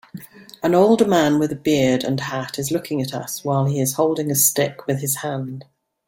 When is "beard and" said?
1.55-2.19